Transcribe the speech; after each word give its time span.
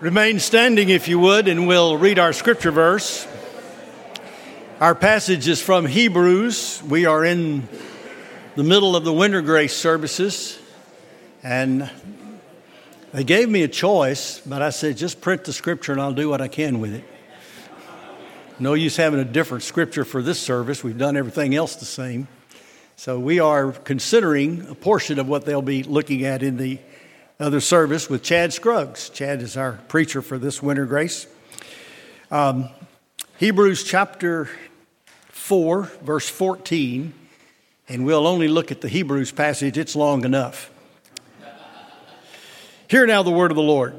Remain 0.00 0.38
standing 0.38 0.90
if 0.90 1.08
you 1.08 1.18
would, 1.18 1.48
and 1.48 1.66
we'll 1.66 1.96
read 1.96 2.20
our 2.20 2.32
scripture 2.32 2.70
verse. 2.70 3.26
Our 4.78 4.94
passage 4.94 5.48
is 5.48 5.60
from 5.60 5.86
Hebrews. 5.86 6.80
We 6.88 7.06
are 7.06 7.24
in 7.24 7.68
the 8.54 8.62
middle 8.62 8.94
of 8.94 9.02
the 9.02 9.12
winter 9.12 9.42
grace 9.42 9.76
services, 9.76 10.56
and 11.42 11.90
they 13.12 13.24
gave 13.24 13.48
me 13.48 13.64
a 13.64 13.68
choice, 13.68 14.38
but 14.46 14.62
I 14.62 14.70
said, 14.70 14.96
just 14.96 15.20
print 15.20 15.42
the 15.42 15.52
scripture 15.52 15.90
and 15.90 16.00
I'll 16.00 16.12
do 16.12 16.28
what 16.28 16.40
I 16.40 16.46
can 16.46 16.78
with 16.78 16.94
it. 16.94 17.04
No 18.60 18.74
use 18.74 18.96
having 18.96 19.18
a 19.18 19.24
different 19.24 19.64
scripture 19.64 20.04
for 20.04 20.22
this 20.22 20.38
service. 20.38 20.84
We've 20.84 20.96
done 20.96 21.16
everything 21.16 21.56
else 21.56 21.74
the 21.74 21.86
same. 21.86 22.28
So 22.94 23.18
we 23.18 23.40
are 23.40 23.72
considering 23.72 24.64
a 24.68 24.76
portion 24.76 25.18
of 25.18 25.26
what 25.26 25.44
they'll 25.44 25.60
be 25.60 25.82
looking 25.82 26.24
at 26.24 26.44
in 26.44 26.56
the 26.56 26.78
other 27.40 27.60
service 27.60 28.10
with 28.10 28.24
Chad 28.24 28.52
Scruggs. 28.52 29.10
Chad 29.10 29.42
is 29.42 29.56
our 29.56 29.74
preacher 29.86 30.22
for 30.22 30.38
this 30.38 30.60
winter 30.60 30.86
grace. 30.86 31.28
Um, 32.32 32.68
Hebrews 33.36 33.84
chapter 33.84 34.48
4, 35.28 35.84
verse 36.02 36.28
14, 36.28 37.14
and 37.88 38.04
we'll 38.04 38.26
only 38.26 38.48
look 38.48 38.72
at 38.72 38.80
the 38.80 38.88
Hebrews 38.88 39.30
passage, 39.30 39.78
it's 39.78 39.94
long 39.94 40.24
enough. 40.24 40.72
Hear 42.88 43.06
now 43.06 43.22
the 43.22 43.30
word 43.30 43.52
of 43.52 43.56
the 43.56 43.62
Lord. 43.62 43.94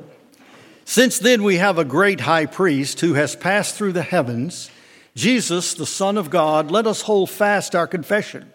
Since 0.84 1.20
then 1.20 1.42
we 1.42 1.58
have 1.58 1.78
a 1.78 1.86
great 1.86 2.22
high 2.22 2.46
priest 2.46 3.00
who 3.00 3.14
has 3.14 3.38
passed 3.38 3.76
through 3.76 3.94
the 3.94 4.02
heavens, 4.02 4.70
Jesus, 5.16 5.74
the 5.74 5.86
Son 5.86 6.18
of 6.18 6.30
God, 6.30 6.72
let 6.72 6.86
us 6.86 7.04
hold 7.04 7.30
fast 7.30 7.74
our 7.74 7.88
confession. 7.88 8.52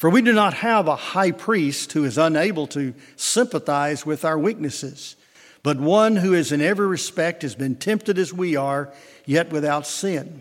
For 0.00 0.08
we 0.08 0.22
do 0.22 0.32
not 0.32 0.54
have 0.54 0.88
a 0.88 0.96
high 0.96 1.30
priest 1.30 1.92
who 1.92 2.04
is 2.04 2.16
unable 2.16 2.66
to 2.68 2.94
sympathize 3.16 4.06
with 4.06 4.24
our 4.24 4.38
weaknesses, 4.38 5.14
but 5.62 5.78
one 5.78 6.16
who 6.16 6.32
is 6.32 6.52
in 6.52 6.62
every 6.62 6.86
respect 6.86 7.42
has 7.42 7.54
been 7.54 7.74
tempted 7.74 8.16
as 8.16 8.32
we 8.32 8.56
are, 8.56 8.94
yet 9.26 9.52
without 9.52 9.86
sin. 9.86 10.40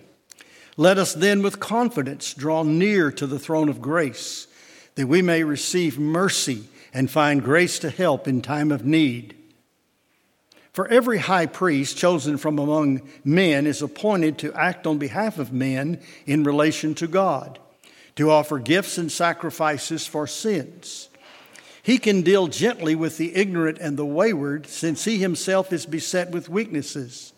Let 0.77 0.97
us 0.97 1.13
then 1.13 1.41
with 1.41 1.59
confidence 1.59 2.33
draw 2.33 2.63
near 2.63 3.11
to 3.11 3.27
the 3.27 3.37
throne 3.37 3.67
of 3.67 3.81
grace, 3.81 4.47
that 4.95 5.07
we 5.07 5.21
may 5.21 5.43
receive 5.43 5.99
mercy 5.99 6.63
and 6.93 7.11
find 7.11 7.43
grace 7.43 7.79
to 7.79 7.89
help 7.89 8.29
in 8.29 8.41
time 8.41 8.71
of 8.71 8.85
need. 8.85 9.35
For 10.71 10.87
every 10.87 11.17
high 11.17 11.47
priest 11.47 11.97
chosen 11.97 12.37
from 12.37 12.59
among 12.59 13.01
men 13.25 13.67
is 13.67 13.81
appointed 13.81 14.37
to 14.37 14.53
act 14.53 14.87
on 14.87 14.99
behalf 14.99 15.37
of 15.37 15.51
men 15.51 15.99
in 16.25 16.45
relation 16.45 16.95
to 16.95 17.07
God 17.07 17.59
to 18.19 18.29
offer 18.31 18.59
gifts 18.59 18.97
and 18.97 19.09
sacrifices 19.09 20.05
for 20.05 20.27
sins. 20.27 21.07
He 21.81 21.97
can 21.97 22.21
deal 22.21 22.47
gently 22.47 22.93
with 22.93 23.17
the 23.17 23.33
ignorant 23.33 23.77
and 23.77 23.95
the 23.95 24.05
wayward, 24.05 24.67
since 24.67 25.05
he 25.05 25.19
himself 25.19 25.71
is 25.71 25.85
beset 25.85 26.29
with 26.29 26.49
weaknesses. 26.49 27.31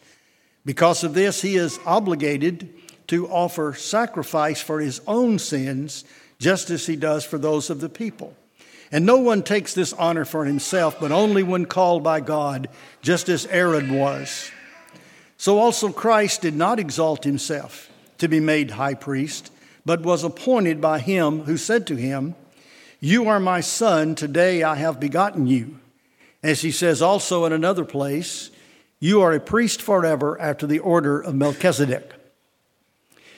Because 0.66 1.04
of 1.04 1.14
this, 1.14 1.44
he 1.44 1.56
is 1.56 1.80
obligated 1.86 2.74
to 3.10 3.28
offer 3.28 3.76
sacrifice 3.76 4.60
for 4.60 4.80
his 4.80 5.02
own 5.06 5.38
sins, 5.38 6.04
just 6.40 6.72
as 6.72 6.88
he 6.88 6.96
does 6.96 7.24
for 7.24 7.38
those 7.38 7.70
of 7.70 7.80
the 7.80 7.88
people. 7.88 8.36
And 8.92 9.06
no 9.06 9.20
one 9.20 9.44
takes 9.44 9.76
this 9.76 9.94
honor 9.94 10.26
for 10.26 10.46
himself, 10.46 11.00
but 11.00 11.12
only 11.12 11.44
when 11.44 11.68
called 11.68 12.02
by 12.02 12.22
God, 12.22 12.70
just 13.04 13.30
as 13.30 13.46
Aaron 13.46 13.94
was. 13.94 14.50
So 15.38 15.60
also 15.60 15.92
Christ 15.92 16.42
did 16.42 16.56
not 16.56 16.80
exalt 16.80 17.24
himself 17.24 17.92
to 18.18 18.28
be 18.28 18.40
made 18.40 18.72
high 18.72 18.96
priest 18.96 19.52
but 19.86 20.02
was 20.02 20.24
appointed 20.24 20.80
by 20.80 21.00
him 21.00 21.42
who 21.42 21.58
said 21.58 21.88
to 21.88 21.96
him, 21.96 22.36
You 23.00 23.28
are 23.28 23.40
my 23.40 23.62
son, 23.62 24.16
today 24.16 24.64
I 24.64 24.76
have 24.76 25.00
begotten 25.00 25.48
you. 25.48 25.80
As 26.44 26.62
he 26.62 26.72
says 26.72 27.02
also 27.02 27.46
in 27.46 27.54
another 27.54 27.86
place, 27.86 28.52
You 29.00 29.22
are 29.22 29.34
a 29.34 29.40
priest 29.40 29.82
forever 29.82 30.40
after 30.40 30.68
the 30.68 30.80
order 30.80 31.20
of 31.20 31.36
Melchizedek. 31.36 32.14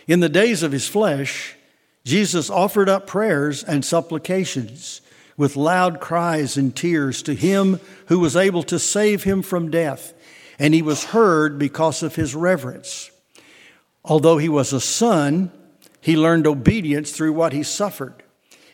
In 0.07 0.19
the 0.19 0.29
days 0.29 0.63
of 0.63 0.71
his 0.71 0.87
flesh, 0.87 1.55
Jesus 2.03 2.49
offered 2.49 2.89
up 2.89 3.07
prayers 3.07 3.63
and 3.63 3.85
supplications 3.85 5.01
with 5.37 5.55
loud 5.55 5.99
cries 5.99 6.57
and 6.57 6.75
tears 6.75 7.23
to 7.23 7.33
him 7.33 7.79
who 8.07 8.19
was 8.19 8.35
able 8.35 8.63
to 8.63 8.77
save 8.77 9.23
him 9.23 9.41
from 9.41 9.71
death, 9.71 10.13
and 10.59 10.73
he 10.73 10.81
was 10.81 11.05
heard 11.05 11.57
because 11.57 12.03
of 12.03 12.15
his 12.15 12.35
reverence. 12.35 13.09
Although 14.05 14.37
he 14.37 14.49
was 14.49 14.73
a 14.73 14.81
son, 14.81 15.51
he 16.03 16.17
learned 16.17 16.45
obedience 16.45 17.11
through 17.11 17.31
what 17.31 17.53
he 17.53 17.63
suffered. 17.63 18.23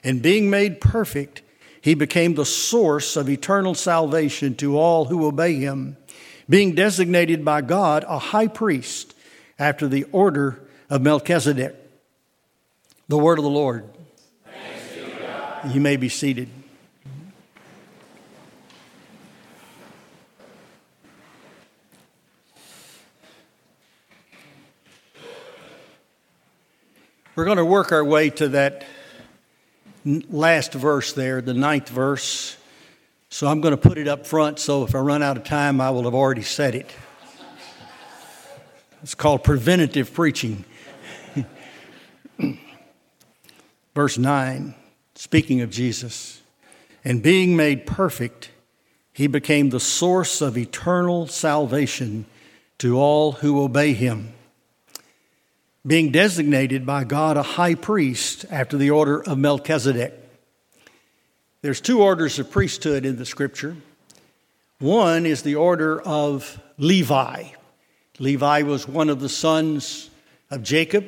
And 0.04 0.20
being 0.20 0.50
made 0.50 0.82
perfect, 0.82 1.44
he 1.80 1.94
became 1.94 2.34
the 2.34 2.44
source 2.44 3.16
of 3.16 3.30
eternal 3.30 3.76
salvation 3.76 4.56
to 4.56 4.80
all 4.80 5.06
who 5.06 5.28
obey 5.28 5.54
him, 5.54 5.96
being 6.50 6.74
designated 6.74 7.46
by 7.46 7.62
God 7.62 8.04
a 8.08 8.18
high 8.18 8.48
priest 8.48 9.14
after 9.60 9.88
the 9.88 10.06
order 10.06 10.60
of 10.90 11.04
Melchizedek. 11.04 11.76
The 13.10 13.18
word 13.18 13.38
of 13.38 13.44
the 13.44 13.50
Lord. 13.52 13.86
You 15.72 15.82
may 15.82 15.98
be 15.98 16.10
seated. 16.10 16.50
We're 27.40 27.46
going 27.46 27.56
to 27.56 27.64
work 27.64 27.94
our 27.94 28.04
way 28.04 28.32
to 28.32 28.50
that 28.50 28.84
last 30.04 30.74
verse 30.74 31.14
there, 31.14 31.40
the 31.40 31.54
ninth 31.54 31.88
verse. 31.88 32.58
So 33.30 33.48
I'm 33.48 33.62
going 33.62 33.72
to 33.72 33.78
put 33.78 33.98
it 33.98 34.10
up 34.10 34.28
front 34.28 34.60
so 34.60 34.84
if 34.84 34.94
I 34.94 35.00
run 35.00 35.24
out 35.24 35.38
of 35.38 35.46
time, 35.46 35.80
I 35.80 35.90
will 35.90 36.04
have 36.04 36.14
already 36.14 36.42
said 36.42 36.76
it. 36.76 36.92
It's 39.02 39.16
called 39.16 39.46
preventative 39.46 40.14
preaching. 40.14 40.66
Verse 43.96 44.18
9, 44.18 44.76
speaking 45.16 45.62
of 45.62 45.70
Jesus, 45.70 46.42
and 47.06 47.24
being 47.24 47.56
made 47.56 47.86
perfect, 47.86 48.50
he 49.14 49.28
became 49.28 49.70
the 49.70 49.80
source 49.80 50.42
of 50.42 50.58
eternal 50.58 51.26
salvation 51.26 52.26
to 52.80 53.00
all 53.00 53.32
who 53.32 53.64
obey 53.64 53.94
him 53.94 54.34
being 55.90 56.12
designated 56.12 56.86
by 56.86 57.04
God 57.04 57.36
a 57.36 57.42
high 57.42 57.74
priest 57.74 58.46
after 58.52 58.78
the 58.78 58.92
order 58.92 59.24
of 59.24 59.40
Melchizedek. 59.40 60.14
There's 61.64 61.82
two 61.82 62.04
orders 62.04 62.38
of 62.38 62.52
priesthood 62.52 63.08
in 63.08 63.18
the 63.18 63.26
scripture. 63.26 63.76
One 64.78 65.26
is 65.26 65.42
the 65.42 65.56
order 65.56 66.00
of 66.00 66.62
Levi. 66.78 67.46
Levi 68.20 68.62
was 68.62 68.88
one 68.88 69.10
of 69.10 69.20
the 69.20 69.30
sons 69.30 70.12
of 70.52 70.62
Jacob. 70.62 71.08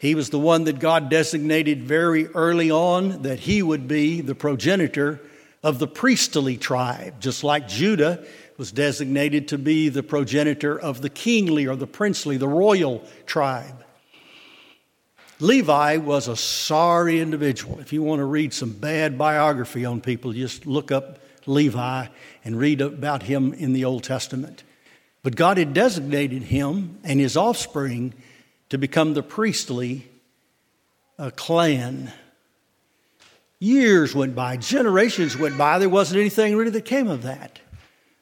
He 0.00 0.16
was 0.16 0.30
the 0.30 0.38
one 0.40 0.64
that 0.64 0.80
God 0.80 1.08
designated 1.08 1.84
very 1.84 2.26
early 2.26 2.72
on 2.72 3.22
that 3.22 3.38
he 3.38 3.62
would 3.62 3.86
be 3.86 4.20
the 4.20 4.34
progenitor 4.34 5.20
of 5.62 5.78
the 5.78 5.86
priestly 5.86 6.56
tribe, 6.56 7.20
just 7.20 7.44
like 7.44 7.68
Judah 7.68 8.26
was 8.58 8.72
designated 8.72 9.46
to 9.46 9.58
be 9.58 9.90
the 9.90 10.02
progenitor 10.02 10.76
of 10.76 11.02
the 11.02 11.08
kingly 11.08 11.68
or 11.68 11.76
the 11.76 11.86
princely, 11.86 12.36
the 12.36 12.48
royal 12.48 13.04
tribe. 13.26 13.84
Levi 15.40 15.96
was 15.96 16.28
a 16.28 16.36
sorry 16.36 17.20
individual. 17.20 17.80
If 17.80 17.92
you 17.92 18.02
want 18.02 18.20
to 18.20 18.24
read 18.24 18.52
some 18.52 18.72
bad 18.72 19.18
biography 19.18 19.84
on 19.84 20.00
people, 20.00 20.32
just 20.32 20.66
look 20.66 20.92
up 20.92 21.18
Levi 21.46 22.06
and 22.44 22.58
read 22.58 22.80
about 22.80 23.24
him 23.24 23.52
in 23.54 23.72
the 23.72 23.84
Old 23.84 24.04
Testament. 24.04 24.62
But 25.22 25.36
God 25.36 25.58
had 25.58 25.74
designated 25.74 26.42
him 26.42 26.98
and 27.04 27.18
his 27.20 27.36
offspring 27.36 28.14
to 28.68 28.78
become 28.78 29.14
the 29.14 29.22
priestly 29.22 30.08
uh, 31.18 31.30
clan. 31.36 32.12
Years 33.58 34.14
went 34.14 34.34
by, 34.34 34.56
generations 34.56 35.36
went 35.36 35.56
by, 35.56 35.78
there 35.78 35.88
wasn't 35.88 36.20
anything 36.20 36.56
really 36.56 36.70
that 36.70 36.84
came 36.84 37.08
of 37.08 37.22
that. 37.22 37.60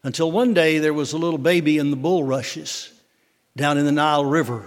Until 0.02 0.30
one 0.30 0.54
day 0.54 0.78
there 0.78 0.94
was 0.94 1.12
a 1.12 1.18
little 1.18 1.38
baby 1.38 1.78
in 1.78 1.90
the 1.90 1.96
bulrushes 1.96 2.92
down 3.56 3.78
in 3.78 3.84
the 3.84 3.92
Nile 3.92 4.24
River 4.24 4.64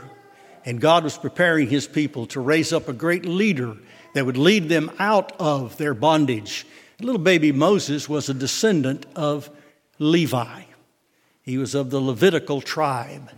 and 0.66 0.80
God 0.80 1.04
was 1.04 1.18
preparing 1.18 1.68
his 1.70 1.88
people 1.88 2.26
to 2.28 2.40
raise 2.40 2.72
up 2.72 2.88
a 2.88 2.94
great 2.94 3.26
leader 3.26 3.78
that 4.14 4.26
would 4.26 4.38
lead 4.38 4.70
them 4.70 4.92
out 5.00 5.34
of 5.40 5.78
their 5.78 5.94
bondage. 5.94 6.66
Little 7.00 7.22
baby 7.22 7.52
Moses 7.52 8.08
was 8.08 8.30
a 8.30 8.34
descendant 8.34 9.06
of 9.16 9.50
Levi. 10.00 10.64
He 11.42 11.58
was 11.58 11.76
of 11.76 11.90
the 11.90 12.00
Levitical 12.00 12.62
tribe. 12.62 13.30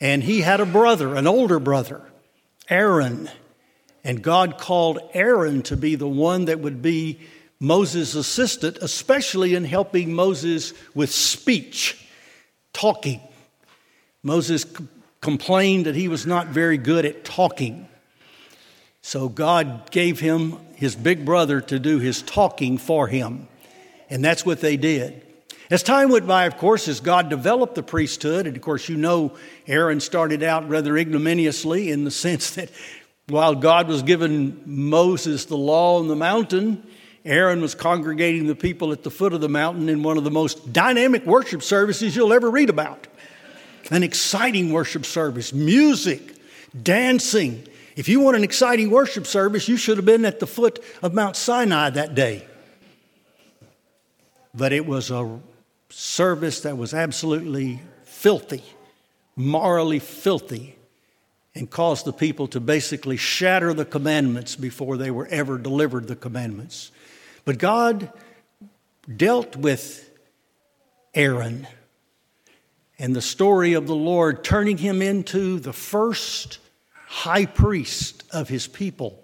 And 0.00 0.22
he 0.22 0.40
had 0.40 0.60
a 0.60 0.66
brother, 0.66 1.14
an 1.14 1.26
older 1.26 1.58
brother, 1.58 2.02
Aaron. 2.68 3.30
And 4.02 4.22
God 4.22 4.58
called 4.58 5.00
Aaron 5.12 5.62
to 5.64 5.76
be 5.76 5.94
the 5.94 6.08
one 6.08 6.46
that 6.46 6.60
would 6.60 6.80
be 6.80 7.20
Moses' 7.60 8.14
assistant, 8.14 8.78
especially 8.80 9.54
in 9.54 9.64
helping 9.64 10.12
Moses 10.12 10.72
with 10.94 11.10
speech, 11.10 12.06
talking. 12.72 13.20
Moses 14.22 14.66
complained 15.24 15.86
that 15.86 15.96
he 15.96 16.06
was 16.06 16.26
not 16.26 16.48
very 16.48 16.78
good 16.78 17.04
at 17.04 17.24
talking. 17.24 17.88
So 19.00 19.28
God 19.28 19.90
gave 19.90 20.20
him 20.20 20.58
his 20.76 20.94
big 20.94 21.24
brother 21.24 21.60
to 21.62 21.78
do 21.78 21.98
his 21.98 22.22
talking 22.22 22.78
for 22.78 23.08
him. 23.08 23.48
And 24.10 24.22
that's 24.22 24.46
what 24.46 24.60
they 24.60 24.76
did. 24.76 25.22
As 25.70 25.82
time 25.82 26.10
went 26.10 26.26
by, 26.26 26.44
of 26.44 26.58
course, 26.58 26.88
as 26.88 27.00
God 27.00 27.30
developed 27.30 27.74
the 27.74 27.82
priesthood, 27.82 28.46
and 28.46 28.54
of 28.54 28.62
course, 28.62 28.88
you 28.88 28.96
know 28.96 29.34
Aaron 29.66 29.98
started 29.98 30.42
out 30.42 30.68
rather 30.68 30.96
ignominiously 30.96 31.90
in 31.90 32.04
the 32.04 32.10
sense 32.26 32.50
that 32.52 32.70
while 33.26 33.54
God 33.54 33.88
was 33.88 34.02
giving 34.02 34.60
Moses 34.66 35.46
the 35.46 35.56
law 35.56 35.98
on 35.98 36.08
the 36.08 36.16
mountain, 36.16 36.86
Aaron 37.24 37.62
was 37.62 37.74
congregating 37.74 38.46
the 38.46 38.54
people 38.54 38.92
at 38.92 39.02
the 39.02 39.10
foot 39.10 39.32
of 39.32 39.40
the 39.40 39.48
mountain 39.48 39.88
in 39.88 40.02
one 40.02 40.18
of 40.18 40.24
the 40.24 40.30
most 40.30 40.74
dynamic 40.74 41.24
worship 41.24 41.62
services 41.62 42.14
you'll 42.14 42.34
ever 42.34 42.50
read 42.50 42.68
about. 42.68 43.06
An 43.90 44.02
exciting 44.02 44.72
worship 44.72 45.04
service, 45.04 45.52
music, 45.52 46.36
dancing. 46.82 47.66
If 47.96 48.08
you 48.08 48.20
want 48.20 48.36
an 48.36 48.44
exciting 48.44 48.90
worship 48.90 49.26
service, 49.26 49.68
you 49.68 49.76
should 49.76 49.98
have 49.98 50.06
been 50.06 50.24
at 50.24 50.40
the 50.40 50.46
foot 50.46 50.82
of 51.02 51.14
Mount 51.14 51.36
Sinai 51.36 51.90
that 51.90 52.14
day. 52.14 52.46
But 54.54 54.72
it 54.72 54.86
was 54.86 55.10
a 55.10 55.40
service 55.90 56.60
that 56.60 56.78
was 56.78 56.94
absolutely 56.94 57.80
filthy, 58.04 58.64
morally 59.36 59.98
filthy, 59.98 60.76
and 61.54 61.70
caused 61.70 62.04
the 62.04 62.12
people 62.12 62.48
to 62.48 62.60
basically 62.60 63.16
shatter 63.16 63.72
the 63.74 63.84
commandments 63.84 64.56
before 64.56 64.96
they 64.96 65.10
were 65.10 65.26
ever 65.26 65.58
delivered 65.58 66.08
the 66.08 66.16
commandments. 66.16 66.90
But 67.44 67.58
God 67.58 68.12
dealt 69.16 69.54
with 69.54 70.10
Aaron 71.14 71.66
and 72.98 73.14
the 73.14 73.22
story 73.22 73.74
of 73.74 73.86
the 73.86 73.94
Lord 73.94 74.44
turning 74.44 74.78
him 74.78 75.02
into 75.02 75.58
the 75.58 75.72
first 75.72 76.58
high 77.06 77.46
priest 77.46 78.24
of 78.32 78.48
his 78.48 78.66
people 78.66 79.20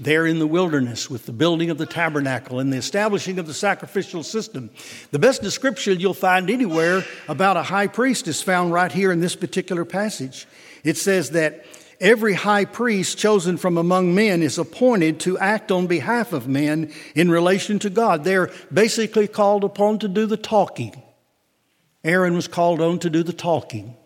there 0.00 0.26
in 0.26 0.38
the 0.38 0.46
wilderness 0.46 1.10
with 1.10 1.26
the 1.26 1.32
building 1.32 1.70
of 1.70 1.78
the 1.78 1.86
tabernacle 1.86 2.60
and 2.60 2.72
the 2.72 2.76
establishing 2.76 3.38
of 3.40 3.48
the 3.48 3.54
sacrificial 3.54 4.22
system. 4.22 4.70
The 5.10 5.18
best 5.18 5.42
description 5.42 5.98
you'll 5.98 6.14
find 6.14 6.48
anywhere 6.48 7.04
about 7.28 7.56
a 7.56 7.64
high 7.64 7.88
priest 7.88 8.28
is 8.28 8.40
found 8.40 8.72
right 8.72 8.92
here 8.92 9.10
in 9.10 9.20
this 9.20 9.34
particular 9.34 9.84
passage. 9.84 10.46
It 10.84 10.96
says 10.96 11.30
that 11.30 11.64
every 12.00 12.34
high 12.34 12.64
priest 12.64 13.18
chosen 13.18 13.56
from 13.56 13.76
among 13.76 14.14
men 14.14 14.40
is 14.40 14.56
appointed 14.56 15.18
to 15.20 15.36
act 15.38 15.72
on 15.72 15.88
behalf 15.88 16.32
of 16.32 16.46
men 16.46 16.92
in 17.16 17.28
relation 17.28 17.80
to 17.80 17.90
God. 17.90 18.22
They're 18.22 18.52
basically 18.72 19.26
called 19.26 19.64
upon 19.64 19.98
to 19.98 20.08
do 20.08 20.26
the 20.26 20.36
talking. 20.36 21.02
Aaron 22.04 22.34
was 22.34 22.48
called 22.48 22.80
on 22.80 22.98
to 23.00 23.10
do 23.10 23.22
the 23.22 23.32
talking. 23.32 23.96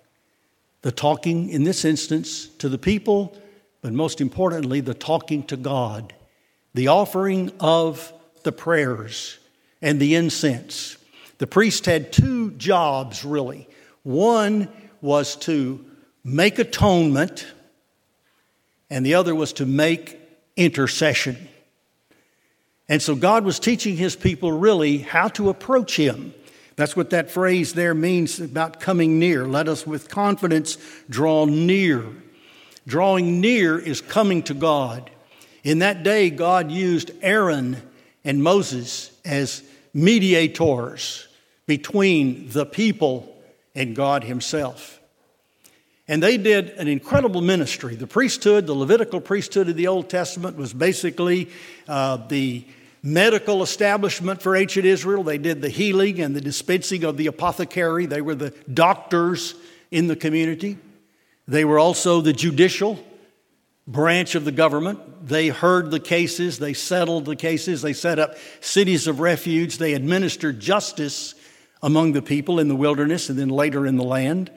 The 0.82 0.92
talking, 0.92 1.50
in 1.50 1.64
this 1.64 1.84
instance, 1.84 2.46
to 2.58 2.68
the 2.68 2.78
people 2.78 3.36
but 3.82 3.92
most 3.92 4.20
importantly, 4.20 4.80
the 4.80 4.94
talking 4.94 5.42
to 5.44 5.56
God, 5.56 6.14
the 6.72 6.88
offering 6.88 7.52
of 7.60 8.12
the 8.44 8.52
prayers 8.52 9.38
and 9.82 10.00
the 10.00 10.14
incense. 10.14 10.96
The 11.38 11.48
priest 11.48 11.86
had 11.86 12.12
two 12.12 12.52
jobs, 12.52 13.24
really. 13.24 13.68
One 14.04 14.68
was 15.00 15.34
to 15.36 15.84
make 16.22 16.60
atonement, 16.60 17.46
and 18.88 19.04
the 19.04 19.14
other 19.14 19.34
was 19.34 19.52
to 19.54 19.66
make 19.66 20.20
intercession. 20.56 21.48
And 22.88 23.02
so 23.02 23.16
God 23.16 23.44
was 23.44 23.58
teaching 23.58 23.96
his 23.96 24.14
people 24.14 24.52
really 24.52 24.98
how 24.98 25.26
to 25.28 25.48
approach 25.48 25.96
him. 25.96 26.34
That's 26.76 26.96
what 26.96 27.10
that 27.10 27.30
phrase 27.30 27.74
there 27.74 27.94
means 27.94 28.40
about 28.40 28.80
coming 28.80 29.18
near. 29.18 29.46
Let 29.46 29.68
us 29.68 29.86
with 29.86 30.08
confidence 30.08 30.78
draw 31.08 31.44
near 31.44 32.06
Drawing 32.86 33.40
near 33.40 33.78
is 33.78 34.00
coming 34.00 34.42
to 34.44 34.54
God. 34.54 35.10
In 35.62 35.78
that 35.80 36.02
day, 36.02 36.30
God 36.30 36.70
used 36.70 37.12
Aaron 37.22 37.80
and 38.24 38.42
Moses 38.42 39.12
as 39.24 39.62
mediators 39.94 41.28
between 41.66 42.48
the 42.50 42.66
people 42.66 43.36
and 43.74 43.94
God 43.94 44.24
Himself. 44.24 44.98
And 46.08 46.20
they 46.20 46.36
did 46.36 46.70
an 46.70 46.88
incredible 46.88 47.40
ministry. 47.40 47.94
The 47.94 48.08
priesthood, 48.08 48.66
the 48.66 48.74
Levitical 48.74 49.20
priesthood 49.20 49.68
of 49.68 49.76
the 49.76 49.86
Old 49.86 50.10
Testament, 50.10 50.56
was 50.56 50.72
basically 50.72 51.48
uh, 51.86 52.16
the 52.16 52.64
medical 53.02 53.62
establishment 53.62 54.40
for 54.40 54.54
ancient 54.54 54.86
Israel. 54.86 55.22
They 55.22 55.38
did 55.38 55.60
the 55.60 55.68
healing 55.68 56.20
and 56.20 56.36
the 56.36 56.40
dispensing 56.40 57.04
of 57.04 57.16
the 57.16 57.26
apothecary, 57.26 58.06
they 58.06 58.20
were 58.20 58.34
the 58.34 58.54
doctors 58.72 59.54
in 59.90 60.06
the 60.06 60.16
community. 60.16 60.78
They 61.48 61.64
were 61.64 61.78
also 61.78 62.20
the 62.20 62.32
judicial 62.32 63.04
branch 63.86 64.34
of 64.34 64.44
the 64.44 64.52
government. 64.52 65.26
They 65.26 65.48
heard 65.48 65.90
the 65.90 66.00
cases, 66.00 66.58
they 66.58 66.72
settled 66.72 67.24
the 67.24 67.36
cases, 67.36 67.82
they 67.82 67.92
set 67.92 68.18
up 68.18 68.36
cities 68.60 69.06
of 69.06 69.20
refuge, 69.20 69.78
they 69.78 69.94
administered 69.94 70.60
justice 70.60 71.34
among 71.82 72.12
the 72.12 72.22
people 72.22 72.60
in 72.60 72.68
the 72.68 72.76
wilderness 72.76 73.28
and 73.28 73.38
then 73.38 73.48
later 73.48 73.86
in 73.86 73.96
the 73.96 74.04
land. 74.04 74.50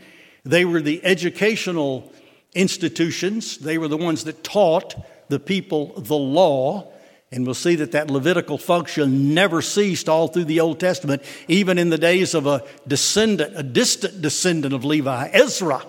They 0.43 0.63
were 0.63 0.81
the 0.81 1.03
educational 1.03 2.13
institutions, 2.53 3.57
they 3.57 3.77
were 3.77 3.87
the 3.87 3.97
ones 3.97 4.23
that 4.25 4.43
taught 4.43 4.95
the 5.27 5.39
people 5.39 5.99
the 5.99 6.15
law. 6.15 6.91
And 7.31 7.45
we'll 7.45 7.55
see 7.55 7.75
that 7.75 7.91
that 7.91 8.09
Levitical 8.09 8.57
function 8.57 9.33
never 9.33 9.61
ceased 9.61 10.07
all 10.07 10.27
through 10.27 10.45
the 10.45 10.59
Old 10.59 10.79
Testament, 10.79 11.21
even 11.47 11.77
in 11.77 11.89
the 11.89 11.97
days 11.97 12.33
of 12.33 12.47
a 12.47 12.63
descendant, 12.87 13.53
a 13.57 13.63
distant 13.63 14.21
descendant 14.21 14.73
of 14.73 14.85
Levi, 14.85 15.29
Ezra 15.33 15.83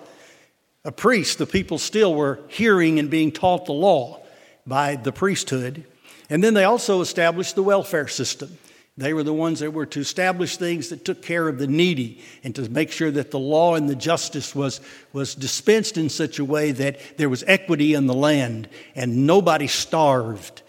a 0.87 0.91
priest, 0.91 1.37
the 1.37 1.45
people 1.45 1.77
still 1.77 2.15
were 2.15 2.39
hearing 2.47 2.97
and 2.97 3.09
being 3.09 3.29
taught 3.29 3.65
the 3.65 3.73
law 3.73 4.21
by 4.65 4.95
the 4.95 5.11
priesthood. 5.11 5.83
And 6.29 6.41
then 6.41 6.53
they 6.53 6.63
also 6.63 7.01
established 7.01 7.55
the 7.55 7.63
welfare 7.63 8.07
system. 8.07 8.57
They 8.95 9.13
were 9.13 9.23
the 9.23 9.33
ones 9.33 9.59
that 9.59 9.73
were 9.73 9.85
to 9.87 9.99
establish 9.99 10.55
things 10.55 10.87
that 10.87 11.03
took 11.03 11.21
care 11.21 11.49
of 11.49 11.59
the 11.59 11.67
needy 11.67 12.21
and 12.41 12.55
to 12.55 12.69
make 12.69 12.89
sure 12.89 13.11
that 13.11 13.31
the 13.31 13.39
law 13.39 13.75
and 13.75 13.89
the 13.89 13.95
justice 13.95 14.55
was, 14.55 14.79
was 15.11 15.35
dispensed 15.35 15.97
in 15.97 16.07
such 16.07 16.39
a 16.39 16.45
way 16.45 16.71
that 16.71 17.17
there 17.17 17.29
was 17.29 17.43
equity 17.47 17.93
in 17.93 18.07
the 18.07 18.13
land 18.13 18.69
and 18.95 19.27
nobody 19.27 19.67
starved. 19.67 20.61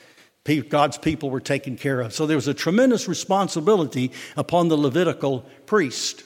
God's 0.56 0.98
people 0.98 1.30
were 1.30 1.40
taken 1.40 1.76
care 1.76 2.00
of. 2.00 2.12
So 2.12 2.26
there 2.26 2.36
was 2.36 2.48
a 2.48 2.54
tremendous 2.54 3.08
responsibility 3.08 4.12
upon 4.36 4.68
the 4.68 4.76
Levitical 4.76 5.44
priest. 5.66 6.24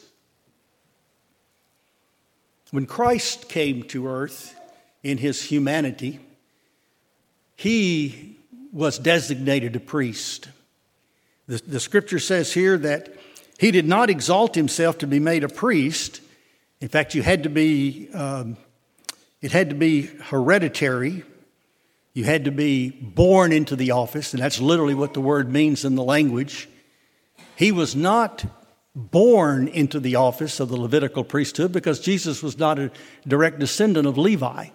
When 2.71 2.87
Christ 2.87 3.49
came 3.49 3.83
to 3.85 4.09
earth 4.09 4.55
in 5.03 5.19
his 5.19 5.43
humanity, 5.43 6.21
he 7.55 8.39
was 8.73 8.99
designated 8.99 9.77
a 9.77 9.81
priest. 9.81 10.49
The, 11.47 11.59
the, 11.67 11.81
scripture 11.81 12.19
says 12.19 12.53
here 12.53 12.79
that 12.79 13.15
he 13.59 13.71
did 13.71 13.87
not 13.87 14.09
exalt 14.09 14.55
himself 14.55 14.99
to 14.99 15.07
be 15.07 15.21
made 15.21 15.45
a 15.45 15.49
priest. 15.49 16.23
In 16.81 16.89
fact, 16.89 17.15
you 17.15 17.23
had 17.23 17.43
to 17.43 17.51
be, 17.51 18.09
um, 18.15 18.57
it 19.43 19.53
had 19.53 19.69
to 19.69 19.77
be 19.77 20.07
hereditary. 20.07 21.25
You 22.15 22.25
had 22.25 22.45
to 22.45 22.51
be 22.51 22.91
born 22.91 23.53
into 23.53 23.75
the 23.75 23.93
office, 23.93 24.35
and 24.35 24.43
that's 24.43 24.61
literally 24.61 24.95
what 24.95 25.15
the 25.15 25.21
word 25.21 25.51
means 25.51 25.85
in 25.85 25.95
the 25.95 26.03
language. 26.03 26.69
He 27.57 27.73
was 27.73 27.97
not 27.97 28.45
born 28.95 29.69
into 29.69 29.99
the 29.99 30.17
office 30.17 30.61
of 30.61 30.69
the 30.69 30.77
Levitical 30.77 31.25
priesthood 31.25 31.73
because 31.73 32.01
Jesus 32.01 32.43
was 32.43 32.59
not 32.59 32.79
a 32.79 32.91
direct 33.27 33.59
descendant 33.59 34.07
of 34.07 34.19
Levi, 34.19 34.67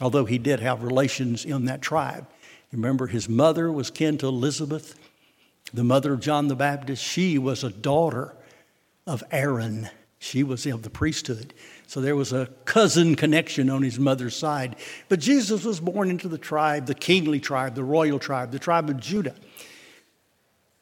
although 0.00 0.24
he 0.24 0.38
did 0.38 0.58
have 0.60 0.82
relations 0.82 1.44
in 1.44 1.66
that 1.66 1.80
tribe. 1.80 2.26
Remember, 2.72 3.06
his 3.06 3.28
mother 3.28 3.70
was 3.70 3.90
kin 3.90 4.18
to 4.18 4.26
Elizabeth, 4.26 4.98
the 5.72 5.84
mother 5.84 6.12
of 6.12 6.20
John 6.20 6.48
the 6.48 6.56
Baptist. 6.56 7.02
She 7.02 7.38
was 7.38 7.62
a 7.62 7.70
daughter 7.70 8.34
of 9.06 9.22
Aaron. 9.30 9.88
She 10.22 10.44
was 10.44 10.66
of 10.66 10.82
the 10.82 10.90
priesthood. 10.90 11.54
So 11.86 12.02
there 12.02 12.14
was 12.14 12.30
a 12.30 12.46
cousin 12.66 13.16
connection 13.16 13.70
on 13.70 13.82
his 13.82 13.98
mother's 13.98 14.36
side. 14.36 14.76
But 15.08 15.18
Jesus 15.18 15.64
was 15.64 15.80
born 15.80 16.10
into 16.10 16.28
the 16.28 16.38
tribe, 16.38 16.84
the 16.84 16.94
kingly 16.94 17.40
tribe, 17.40 17.74
the 17.74 17.82
royal 17.82 18.18
tribe, 18.18 18.52
the 18.52 18.58
tribe 18.58 18.90
of 18.90 19.00
Judah. 19.00 19.34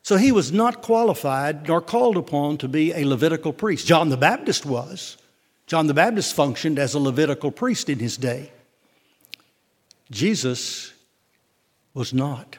So 0.03 0.17
he 0.17 0.33
was 0.33 0.51
not 0.51 0.83
qualified 0.83 1.69
nor 1.69 1.81
called 1.81 2.17
upon 2.17 2.59
to 2.59 2.69
be 2.69 2.93
a 2.93 3.05
Levitical 3.05 3.53
priest. 3.53 3.87
John 3.87 4.09
the 4.09 4.17
Baptist 4.17 4.67
was. 4.67 5.17
John 5.69 5.87
the 5.87 5.95
Baptist 5.95 6.35
functioned 6.35 6.79
as 6.79 6.95
a 6.95 6.99
Levitical 6.99 7.53
priest 7.53 7.89
in 7.89 8.01
his 8.01 8.17
day. 8.17 8.51
Jesus 10.11 10.93
was 11.95 12.13
not. 12.13 12.57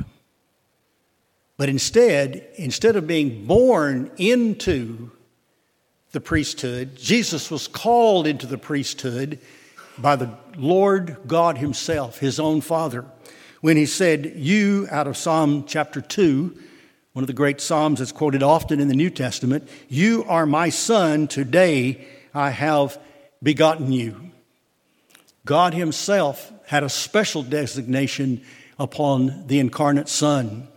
But 1.57 1.67
instead, 1.67 2.48
instead 2.55 2.95
of 2.95 3.05
being 3.05 3.45
born 3.45 4.12
into 4.17 5.12
the 6.11 6.21
priesthood, 6.21 6.95
Jesus 6.95 7.51
was 7.51 7.67
called 7.67 8.25
into 8.25 8.47
the 8.47 8.57
priesthood 8.57 9.39
by 9.97 10.15
the 10.15 10.35
Lord 10.57 11.17
God 11.27 11.57
Himself, 11.57 12.19
His 12.19 12.39
own 12.39 12.61
Father, 12.61 13.05
when 13.61 13.77
He 13.77 13.85
said, 13.85 14.33
You, 14.35 14.87
out 14.89 15.07
of 15.07 15.17
Psalm 15.17 15.65
chapter 15.67 16.01
2, 16.01 16.57
one 17.13 17.23
of 17.23 17.27
the 17.27 17.33
great 17.33 17.59
Psalms 17.59 17.99
that's 17.99 18.11
quoted 18.11 18.41
often 18.41 18.79
in 18.79 18.87
the 18.87 18.95
New 18.95 19.09
Testament 19.09 19.67
You 19.87 20.23
are 20.27 20.45
my 20.45 20.69
son, 20.69 21.27
today 21.27 22.07
I 22.33 22.51
have 22.51 22.97
begotten 23.43 23.91
you. 23.91 24.31
God 25.45 25.73
Himself 25.73 26.51
had 26.67 26.83
a 26.83 26.89
special 26.89 27.43
designation 27.43 28.41
upon 28.79 29.47
the 29.47 29.59
incarnate 29.59 30.09
Son. 30.09 30.67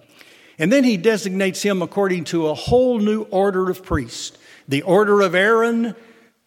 And 0.59 0.73
then 0.73 0.85
He 0.85 0.97
designates 0.97 1.63
Him 1.63 1.81
according 1.81 2.25
to 2.25 2.49
a 2.49 2.55
whole 2.55 2.99
new 2.99 3.23
order 3.25 3.71
of 3.71 3.83
priests. 3.83 4.37
The 4.69 4.83
order 4.83 5.21
of 5.21 5.35
Aaron, 5.35 5.95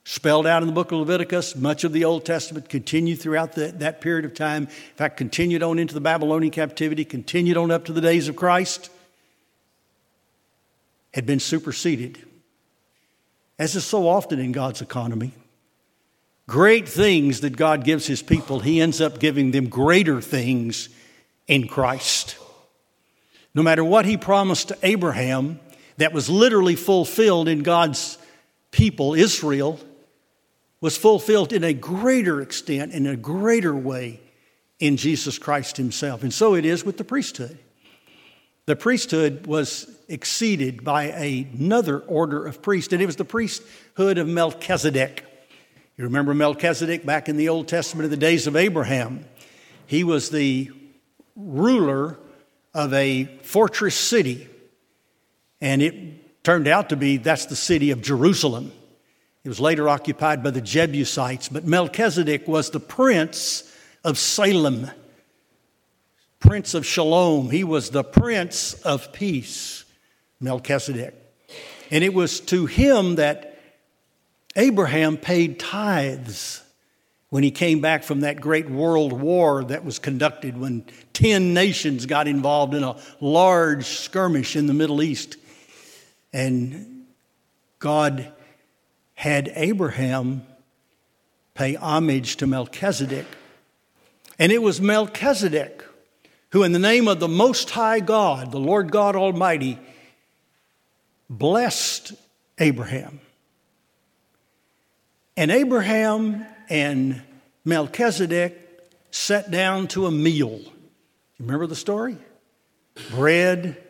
spelled 0.05 0.45
out 0.45 0.61
in 0.61 0.67
the 0.67 0.73
book 0.73 0.91
of 0.91 0.99
Leviticus, 0.99 1.55
much 1.55 1.83
of 1.83 1.91
the 1.91 2.05
Old 2.05 2.25
Testament 2.25 2.69
continued 2.69 3.19
throughout 3.19 3.53
the, 3.53 3.67
that 3.79 4.01
period 4.01 4.23
of 4.23 4.33
time. 4.35 4.63
In 4.63 4.95
fact, 4.95 5.17
continued 5.17 5.63
on 5.63 5.79
into 5.79 5.95
the 5.95 6.01
Babylonian 6.01 6.51
captivity, 6.51 7.03
continued 7.03 7.57
on 7.57 7.71
up 7.71 7.85
to 7.85 7.93
the 7.93 8.01
days 8.01 8.27
of 8.27 8.35
Christ, 8.35 8.91
had 11.13 11.25
been 11.25 11.39
superseded. 11.39 12.19
As 13.57 13.75
is 13.75 13.83
so 13.83 14.07
often 14.07 14.39
in 14.39 14.51
God's 14.51 14.81
economy, 14.81 15.31
great 16.47 16.87
things 16.87 17.41
that 17.41 17.57
God 17.57 17.83
gives 17.83 18.05
his 18.05 18.21
people, 18.21 18.59
he 18.59 18.81
ends 18.81 19.01
up 19.01 19.19
giving 19.19 19.51
them 19.51 19.69
greater 19.69 20.21
things 20.21 20.89
in 21.47 21.67
Christ. 21.67 22.37
No 23.55 23.63
matter 23.63 23.83
what 23.83 24.05
he 24.05 24.17
promised 24.17 24.67
to 24.67 24.77
Abraham, 24.83 25.59
that 25.97 26.13
was 26.13 26.29
literally 26.29 26.75
fulfilled 26.75 27.47
in 27.47 27.63
God's 27.63 28.17
people, 28.71 29.13
Israel, 29.13 29.79
was 30.81 30.97
fulfilled 30.97 31.53
in 31.53 31.63
a 31.63 31.73
greater 31.73 32.41
extent, 32.41 32.93
in 32.93 33.07
a 33.07 33.15
greater 33.15 33.75
way 33.75 34.19
in 34.79 34.97
Jesus 34.97 35.39
Christ 35.39 35.77
himself. 35.77 36.23
And 36.23 36.33
so 36.33 36.53
it 36.55 36.65
is 36.65 36.83
with 36.83 36.97
the 36.97 37.03
priesthood. 37.03 37.57
The 38.65 38.75
priesthood 38.75 39.47
was 39.47 39.89
exceeded 40.07 40.83
by 40.83 41.03
another 41.03 41.99
order 41.99 42.45
of 42.45 42.61
priests, 42.61 42.91
and 42.93 43.01
it 43.01 43.05
was 43.05 43.15
the 43.15 43.25
priesthood 43.25 44.17
of 44.17 44.27
Melchizedek. 44.27 45.23
You 45.97 46.03
remember 46.03 46.33
Melchizedek 46.33 47.05
back 47.05 47.29
in 47.29 47.37
the 47.37 47.49
Old 47.49 47.67
Testament 47.67 48.05
in 48.05 48.11
the 48.11 48.17
days 48.17 48.47
of 48.47 48.55
Abraham? 48.55 49.23
He 49.85 50.03
was 50.03 50.29
the 50.29 50.71
ruler 51.35 52.17
of 52.73 52.93
a 52.93 53.25
fortress 53.43 53.95
city, 53.95 54.49
and 55.61 55.81
it 55.81 56.43
turned 56.43 56.67
out 56.67 56.89
to 56.89 56.95
be 56.95 57.17
that's 57.17 57.45
the 57.47 57.55
city 57.55 57.91
of 57.91 58.01
Jerusalem. 58.01 58.71
It 59.43 59.49
was 59.49 59.59
later 59.59 59.87
occupied 59.87 60.43
by 60.43 60.51
the 60.51 60.61
Jebusites, 60.61 61.49
but 61.49 61.65
Melchizedek 61.65 62.47
was 62.47 62.71
the 62.71 62.79
prince 62.79 63.71
of 64.03 64.17
Salem, 64.17 64.89
prince 66.39 66.73
of 66.73 66.85
Shalom. 66.85 67.51
He 67.51 67.63
was 67.63 67.91
the 67.91 68.03
prince 68.03 68.73
of 68.81 69.13
peace, 69.13 69.85
Melchizedek. 70.39 71.13
And 71.91 72.03
it 72.03 72.13
was 72.13 72.39
to 72.41 72.65
him 72.65 73.15
that 73.15 73.59
Abraham 74.55 75.17
paid 75.17 75.59
tithes 75.59 76.63
when 77.29 77.43
he 77.43 77.51
came 77.51 77.81
back 77.81 78.03
from 78.03 78.21
that 78.21 78.39
great 78.39 78.69
world 78.69 79.11
war 79.11 79.63
that 79.65 79.83
was 79.83 79.99
conducted 79.99 80.57
when 80.57 80.85
10 81.13 81.53
nations 81.53 82.05
got 82.05 82.27
involved 82.27 82.73
in 82.73 82.83
a 82.83 82.95
large 83.19 83.85
skirmish 83.85 84.55
in 84.55 84.67
the 84.67 84.73
Middle 84.73 85.01
East. 85.01 85.37
And 86.35 87.05
God 87.79 88.29
had 89.13 89.53
Abraham 89.55 90.45
pay 91.53 91.75
homage 91.75 92.35
to 92.35 92.45
Melchizedek. 92.45 93.25
And 94.37 94.51
it 94.51 94.61
was 94.61 94.81
Melchizedek 94.81 95.81
who, 96.49 96.63
in 96.63 96.73
the 96.73 96.79
name 96.79 97.07
of 97.07 97.21
the 97.21 97.29
Most 97.29 97.69
High 97.69 98.01
God, 98.01 98.51
the 98.51 98.59
Lord 98.59 98.91
God 98.91 99.15
Almighty, 99.15 99.79
blessed 101.29 102.11
Abraham. 102.59 103.21
And 105.37 105.51
Abraham 105.51 106.45
and 106.69 107.21
Melchizedek 107.63 108.59
sat 109.09 109.51
down 109.51 109.87
to 109.87 110.05
a 110.05 110.11
meal. 110.11 110.59
You 110.59 110.73
remember 111.39 111.67
the 111.67 111.77
story? 111.77 112.17
Bread 113.11 113.81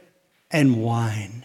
and 0.52 0.84
wine. 0.84 1.44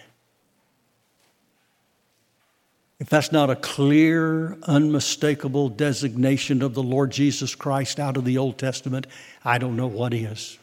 If 3.01 3.09
that's 3.09 3.33
not 3.33 3.49
a 3.49 3.57
clear, 3.57 4.59
unmistakable 4.65 5.71
designation 5.71 6.61
of 6.61 6.75
the 6.75 6.83
Lord 6.83 7.11
Jesus 7.11 7.55
Christ 7.55 7.99
out 7.99 8.19
of 8.19 8.27
the 8.27 8.37
Old 8.37 8.59
Testament, 8.59 9.07
I 9.43 9.57
don't 9.57 9.75
know 9.75 9.87
what 9.87 10.13
is. 10.13 10.59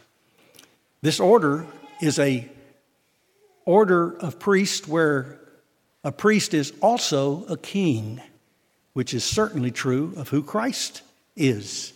This 1.02 1.20
order 1.20 1.66
is 2.00 2.20
a 2.20 2.48
order 3.66 4.16
of 4.20 4.38
priest 4.38 4.88
where 4.88 5.40
a 6.04 6.12
priest 6.12 6.54
is 6.54 6.74
also 6.80 7.44
a 7.46 7.58
king 7.58 8.22
which 8.94 9.16
is 9.16 9.24
certainly 9.24 9.72
true 9.72 10.14
of 10.16 10.30
who 10.30 10.44
Christ 10.44 11.02
is. 11.36 11.92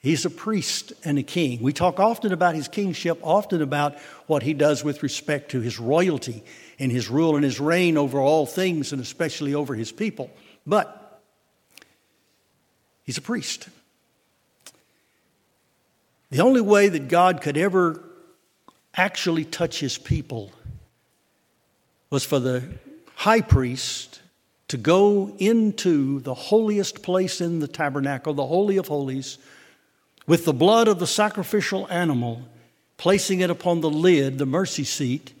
He's 0.00 0.24
a 0.24 0.30
priest 0.30 0.92
and 1.04 1.18
a 1.18 1.22
king. 1.22 1.60
We 1.62 1.72
talk 1.72 1.98
often 1.98 2.32
about 2.32 2.54
his 2.54 2.68
kingship, 2.68 3.18
often 3.22 3.60
about 3.60 3.98
what 4.26 4.42
he 4.42 4.54
does 4.54 4.84
with 4.84 5.02
respect 5.02 5.50
to 5.52 5.60
his 5.60 5.80
royalty 5.80 6.44
and 6.78 6.92
his 6.92 7.08
rule 7.08 7.34
and 7.34 7.44
his 7.44 7.58
reign 7.58 7.96
over 7.96 8.20
all 8.20 8.46
things, 8.46 8.92
and 8.92 9.00
especially 9.00 9.54
over 9.54 9.74
his 9.74 9.90
people. 9.90 10.30
But 10.66 11.20
he's 13.04 13.18
a 13.18 13.22
priest. 13.22 13.68
The 16.30 16.40
only 16.40 16.60
way 16.60 16.88
that 16.88 17.08
God 17.08 17.40
could 17.40 17.56
ever 17.56 18.02
actually 18.94 19.44
touch 19.44 19.80
his 19.80 19.98
people 19.98 20.52
was 22.10 22.24
for 22.24 22.38
the 22.38 22.62
high 23.14 23.40
priest 23.40 24.20
to 24.68 24.76
go 24.76 25.34
into 25.38 26.20
the 26.20 26.34
holiest 26.34 27.02
place 27.02 27.40
in 27.40 27.60
the 27.60 27.68
tabernacle, 27.68 28.34
the 28.34 28.46
Holy 28.46 28.76
of 28.76 28.88
Holies, 28.88 29.38
with 30.26 30.44
the 30.44 30.52
blood 30.52 30.88
of 30.88 30.98
the 30.98 31.06
sacrificial 31.06 31.86
animal, 31.90 32.42
placing 32.96 33.40
it 33.40 33.50
upon 33.50 33.80
the 33.80 33.90
lid, 33.90 34.38
the 34.38 34.46
mercy 34.46 34.84
seat 34.84 35.32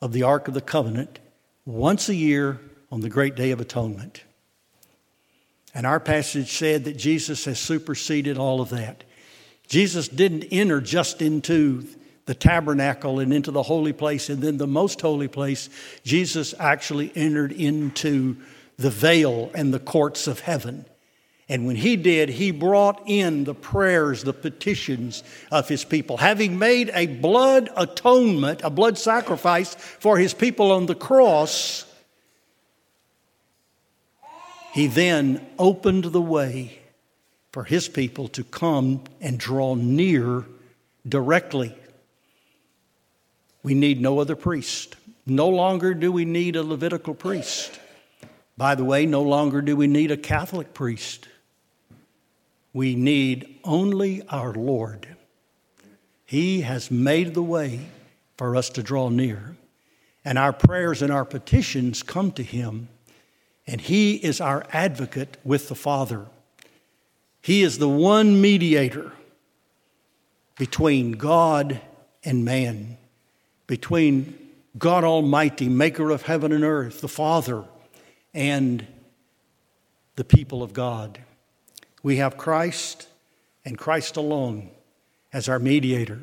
of 0.00 0.12
the 0.12 0.22
Ark 0.22 0.48
of 0.48 0.54
the 0.54 0.60
Covenant, 0.60 1.18
once 1.64 2.08
a 2.08 2.14
year 2.14 2.60
on 2.90 3.00
the 3.00 3.08
great 3.08 3.34
day 3.34 3.50
of 3.50 3.60
atonement. 3.60 4.22
And 5.74 5.86
our 5.86 6.00
passage 6.00 6.52
said 6.52 6.84
that 6.84 6.96
Jesus 6.96 7.44
has 7.44 7.58
superseded 7.58 8.38
all 8.38 8.60
of 8.60 8.70
that. 8.70 9.04
Jesus 9.68 10.08
didn't 10.08 10.44
enter 10.44 10.80
just 10.80 11.20
into 11.20 11.86
the 12.26 12.34
tabernacle 12.34 13.20
and 13.20 13.32
into 13.32 13.50
the 13.50 13.62
holy 13.62 13.92
place 13.92 14.28
and 14.28 14.42
then 14.42 14.58
the 14.58 14.66
most 14.66 15.00
holy 15.00 15.28
place, 15.28 15.68
Jesus 16.04 16.54
actually 16.58 17.12
entered 17.14 17.52
into 17.52 18.36
the 18.76 18.90
veil 18.90 19.50
and 19.54 19.72
the 19.72 19.78
courts 19.78 20.26
of 20.26 20.40
heaven. 20.40 20.84
And 21.48 21.66
when 21.66 21.76
he 21.76 21.96
did, 21.96 22.28
he 22.28 22.50
brought 22.50 23.02
in 23.06 23.44
the 23.44 23.54
prayers, 23.54 24.24
the 24.24 24.32
petitions 24.32 25.22
of 25.52 25.68
his 25.68 25.84
people. 25.84 26.16
Having 26.16 26.58
made 26.58 26.90
a 26.92 27.06
blood 27.06 27.68
atonement, 27.76 28.62
a 28.64 28.70
blood 28.70 28.98
sacrifice 28.98 29.74
for 29.74 30.18
his 30.18 30.34
people 30.34 30.72
on 30.72 30.86
the 30.86 30.94
cross, 30.94 31.84
he 34.72 34.88
then 34.88 35.46
opened 35.58 36.04
the 36.04 36.20
way 36.20 36.80
for 37.52 37.64
his 37.64 37.88
people 37.88 38.26
to 38.28 38.42
come 38.42 39.04
and 39.20 39.38
draw 39.38 39.74
near 39.74 40.44
directly 41.08 41.74
we 43.66 43.74
need 43.74 44.00
no 44.00 44.20
other 44.20 44.36
priest. 44.36 44.94
No 45.26 45.48
longer 45.48 45.92
do 45.92 46.12
we 46.12 46.24
need 46.24 46.54
a 46.54 46.62
Levitical 46.62 47.14
priest. 47.14 47.80
By 48.56 48.76
the 48.76 48.84
way, 48.84 49.06
no 49.06 49.22
longer 49.22 49.60
do 49.60 49.74
we 49.74 49.88
need 49.88 50.12
a 50.12 50.16
Catholic 50.16 50.72
priest. 50.72 51.26
We 52.76 52.94
need 52.94 53.58
only 53.64 54.20
our 54.28 54.52
Lord. 54.52 55.08
He 56.26 56.60
has 56.60 56.90
made 56.90 57.32
the 57.32 57.42
way 57.42 57.86
for 58.36 58.54
us 58.54 58.68
to 58.68 58.82
draw 58.82 59.08
near. 59.08 59.56
And 60.26 60.38
our 60.38 60.52
prayers 60.52 61.00
and 61.00 61.10
our 61.10 61.24
petitions 61.24 62.02
come 62.02 62.32
to 62.32 62.42
Him. 62.42 62.88
And 63.66 63.80
He 63.80 64.16
is 64.16 64.42
our 64.42 64.66
advocate 64.72 65.38
with 65.42 65.70
the 65.70 65.74
Father. 65.74 66.26
He 67.40 67.62
is 67.62 67.78
the 67.78 67.88
one 67.88 68.42
mediator 68.42 69.12
between 70.58 71.12
God 71.12 71.80
and 72.24 72.44
man 72.44 72.98
between 73.66 74.38
God 74.76 75.02
Almighty, 75.02 75.70
maker 75.70 76.10
of 76.10 76.22
heaven 76.22 76.52
and 76.52 76.62
earth, 76.62 77.00
the 77.00 77.08
Father, 77.08 77.64
and 78.34 78.86
the 80.16 80.24
people 80.24 80.62
of 80.62 80.74
God. 80.74 81.20
We 82.06 82.18
have 82.18 82.36
Christ 82.36 83.08
and 83.64 83.76
Christ 83.76 84.16
alone 84.16 84.70
as 85.32 85.48
our 85.48 85.58
mediator. 85.58 86.20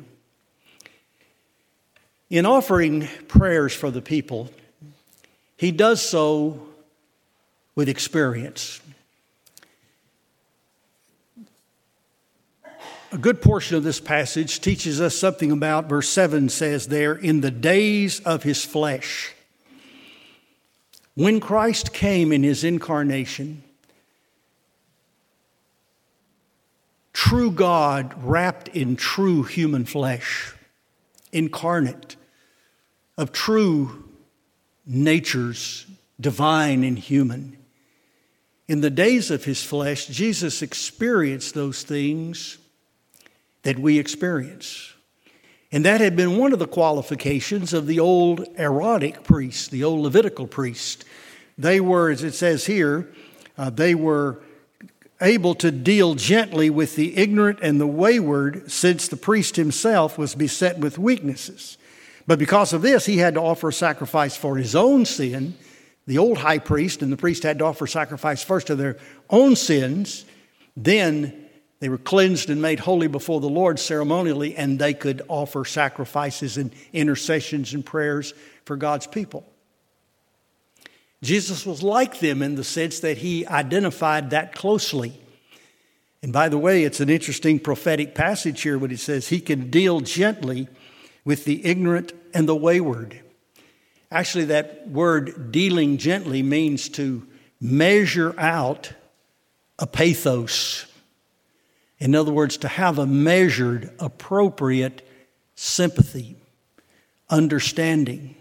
In 2.30 2.46
offering 2.46 3.06
prayers 3.28 3.74
for 3.74 3.90
the 3.90 4.00
people, 4.00 4.48
he 5.58 5.72
does 5.72 6.00
so 6.00 6.66
with 7.74 7.90
experience. 7.90 8.80
A 13.12 13.18
good 13.18 13.42
portion 13.42 13.76
of 13.76 13.84
this 13.84 14.00
passage 14.00 14.62
teaches 14.62 15.02
us 15.02 15.14
something 15.14 15.52
about, 15.52 15.90
verse 15.90 16.08
7 16.08 16.48
says 16.48 16.88
there, 16.88 17.12
in 17.12 17.42
the 17.42 17.50
days 17.50 18.20
of 18.20 18.42
his 18.42 18.64
flesh. 18.64 19.34
When 21.12 21.40
Christ 21.40 21.92
came 21.92 22.32
in 22.32 22.42
his 22.42 22.64
incarnation, 22.64 23.62
true 27.14 27.50
God 27.50 28.12
wrapped 28.22 28.68
in 28.68 28.96
true 28.96 29.44
human 29.44 29.86
flesh, 29.86 30.52
incarnate, 31.32 32.16
of 33.16 33.32
true 33.32 34.04
natures 34.84 35.86
divine 36.20 36.84
and 36.84 36.98
human. 36.98 37.56
In 38.68 38.80
the 38.80 38.90
days 38.90 39.30
of 39.30 39.44
his 39.44 39.62
flesh, 39.62 40.06
Jesus 40.06 40.62
experienced 40.62 41.54
those 41.54 41.82
things 41.82 42.58
that 43.62 43.78
we 43.78 43.98
experience. 43.98 44.92
And 45.72 45.84
that 45.84 46.00
had 46.00 46.16
been 46.16 46.36
one 46.36 46.52
of 46.52 46.58
the 46.58 46.68
qualifications 46.68 47.72
of 47.72 47.86
the 47.86 48.00
old 48.00 48.46
Aaronic 48.56 49.24
priest, 49.24 49.70
the 49.70 49.84
old 49.84 50.00
Levitical 50.00 50.46
priest. 50.46 51.04
They 51.58 51.80
were, 51.80 52.10
as 52.10 52.22
it 52.22 52.34
says 52.34 52.66
here, 52.66 53.12
uh, 53.58 53.70
they 53.70 53.94
were 53.94 54.40
able 55.20 55.54
to 55.56 55.70
deal 55.70 56.14
gently 56.14 56.70
with 56.70 56.96
the 56.96 57.16
ignorant 57.16 57.60
and 57.62 57.80
the 57.80 57.86
wayward, 57.86 58.70
since 58.70 59.08
the 59.08 59.16
priest 59.16 59.56
himself 59.56 60.18
was 60.18 60.34
beset 60.34 60.78
with 60.78 60.98
weaknesses. 60.98 61.78
But 62.26 62.38
because 62.38 62.72
of 62.72 62.82
this, 62.82 63.06
he 63.06 63.18
had 63.18 63.34
to 63.34 63.40
offer 63.40 63.68
a 63.68 63.72
sacrifice 63.72 64.36
for 64.36 64.56
his 64.56 64.74
own 64.74 65.04
sin. 65.04 65.54
The 66.06 66.18
old 66.18 66.38
high 66.38 66.58
priest 66.58 67.02
and 67.02 67.12
the 67.12 67.16
priest 67.16 67.42
had 67.42 67.58
to 67.58 67.64
offer 67.64 67.86
sacrifice 67.86 68.42
first 68.42 68.70
of 68.70 68.78
their 68.78 68.98
own 69.30 69.56
sins, 69.56 70.24
then 70.76 71.44
they 71.80 71.88
were 71.88 71.98
cleansed 71.98 72.50
and 72.50 72.62
made 72.62 72.80
holy 72.80 73.08
before 73.08 73.40
the 73.40 73.48
Lord 73.48 73.78
ceremonially, 73.78 74.56
and 74.56 74.78
they 74.78 74.94
could 74.94 75.22
offer 75.28 75.64
sacrifices 75.64 76.56
and 76.56 76.72
intercessions 76.92 77.74
and 77.74 77.84
prayers 77.84 78.32
for 78.64 78.76
God's 78.76 79.06
people. 79.06 79.46
Jesus 81.24 81.66
was 81.66 81.82
like 81.82 82.20
them 82.20 82.42
in 82.42 82.54
the 82.54 82.64
sense 82.64 83.00
that 83.00 83.18
he 83.18 83.46
identified 83.46 84.30
that 84.30 84.54
closely. 84.54 85.20
And 86.22 86.32
by 86.32 86.48
the 86.48 86.58
way, 86.58 86.84
it's 86.84 87.00
an 87.00 87.10
interesting 87.10 87.58
prophetic 87.58 88.14
passage 88.14 88.62
here 88.62 88.78
when 88.78 88.90
he 88.90 88.96
says 88.96 89.28
he 89.28 89.40
can 89.40 89.70
deal 89.70 90.00
gently 90.00 90.68
with 91.24 91.44
the 91.44 91.64
ignorant 91.66 92.12
and 92.32 92.48
the 92.48 92.54
wayward. 92.54 93.20
Actually, 94.10 94.44
that 94.46 94.88
word 94.88 95.50
dealing 95.50 95.98
gently 95.98 96.42
means 96.42 96.88
to 96.90 97.26
measure 97.60 98.38
out 98.38 98.92
a 99.78 99.86
pathos 99.86 100.86
in 102.04 102.14
other 102.14 102.32
words, 102.32 102.58
to 102.58 102.68
have 102.68 102.98
a 102.98 103.06
measured, 103.06 103.90
appropriate 103.98 105.08
sympathy, 105.54 106.36
understanding. 107.30 108.34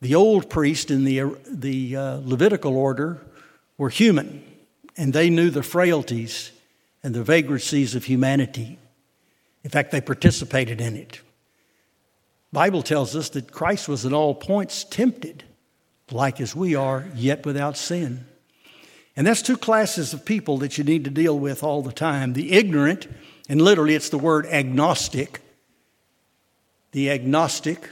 The 0.00 0.14
old 0.14 0.48
priest 0.48 0.90
in 0.90 1.04
the, 1.04 1.36
the 1.46 1.96
uh, 1.96 2.20
Levitical 2.24 2.76
order 2.76 3.20
were 3.76 3.90
human, 3.90 4.42
and 4.96 5.12
they 5.12 5.28
knew 5.28 5.50
the 5.50 5.62
frailties 5.62 6.52
and 7.02 7.14
the 7.14 7.22
vagrancies 7.22 7.94
of 7.94 8.04
humanity. 8.04 8.78
In 9.62 9.70
fact, 9.70 9.90
they 9.90 10.00
participated 10.00 10.80
in 10.80 10.96
it. 10.96 11.20
Bible 12.52 12.82
tells 12.82 13.14
us 13.14 13.28
that 13.30 13.52
Christ 13.52 13.88
was 13.88 14.04
at 14.06 14.12
all 14.12 14.34
points 14.34 14.84
tempted, 14.84 15.44
like 16.10 16.40
as 16.40 16.56
we 16.56 16.74
are, 16.74 17.06
yet 17.14 17.44
without 17.46 17.76
sin. 17.76 18.26
And 19.16 19.26
that's 19.26 19.42
two 19.42 19.56
classes 19.56 20.12
of 20.14 20.24
people 20.24 20.58
that 20.58 20.78
you 20.78 20.84
need 20.84 21.04
to 21.04 21.10
deal 21.10 21.38
with 21.38 21.62
all 21.62 21.82
the 21.82 21.92
time 21.92 22.32
the 22.32 22.52
ignorant, 22.52 23.06
and 23.48 23.60
literally 23.60 23.94
it's 23.94 24.08
the 24.08 24.18
word 24.18 24.46
agnostic, 24.46 25.40
the 26.92 27.10
agnostic, 27.10 27.88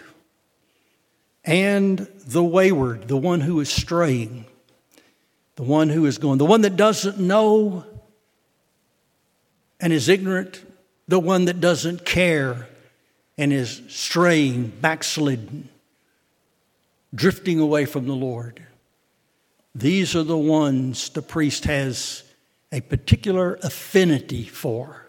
and 1.48 2.06
the 2.26 2.44
wayward, 2.44 3.08
the 3.08 3.16
one 3.16 3.40
who 3.40 3.58
is 3.60 3.70
straying, 3.70 4.44
the 5.56 5.62
one 5.62 5.88
who 5.88 6.04
is 6.04 6.18
going, 6.18 6.36
the 6.36 6.44
one 6.44 6.60
that 6.60 6.76
doesn't 6.76 7.18
know 7.18 7.86
and 9.80 9.90
is 9.90 10.10
ignorant, 10.10 10.62
the 11.08 11.18
one 11.18 11.46
that 11.46 11.58
doesn't 11.58 12.04
care 12.04 12.68
and 13.38 13.50
is 13.50 13.80
straying, 13.88 14.68
backslidden, 14.82 15.70
drifting 17.14 17.58
away 17.58 17.86
from 17.86 18.06
the 18.06 18.14
Lord. 18.14 18.62
These 19.74 20.14
are 20.14 20.24
the 20.24 20.36
ones 20.36 21.08
the 21.08 21.22
priest 21.22 21.64
has 21.64 22.24
a 22.70 22.82
particular 22.82 23.58
affinity 23.62 24.44
for. 24.44 25.06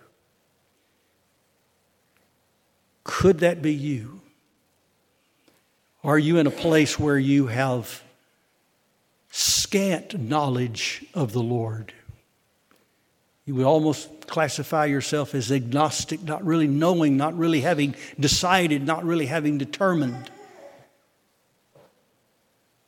Could 3.03 3.39
that 3.39 3.61
be 3.61 3.73
you? 3.73 4.21
Are 6.09 6.17
you 6.17 6.39
in 6.39 6.47
a 6.47 6.51
place 6.51 6.97
where 6.97 7.19
you 7.19 7.45
have 7.45 8.01
scant 9.29 10.19
knowledge 10.19 11.05
of 11.13 11.33
the 11.33 11.43
Lord? 11.43 11.93
You 13.45 13.53
would 13.53 13.67
almost 13.67 14.25
classify 14.25 14.85
yourself 14.85 15.35
as 15.35 15.51
agnostic, 15.51 16.23
not 16.23 16.43
really 16.43 16.65
knowing, 16.65 17.15
not 17.15 17.37
really 17.37 17.61
having 17.61 17.93
decided, 18.19 18.87
not 18.87 19.05
really 19.05 19.27
having 19.27 19.59
determined 19.59 20.31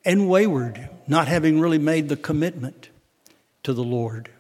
and 0.03 0.27
wayward, 0.27 0.89
not 1.05 1.27
having 1.27 1.59
really 1.59 1.77
made 1.77 2.09
the 2.09 2.17
commitment 2.17 2.89
to 3.61 3.71
the 3.71 3.83
Lord. 3.83 4.31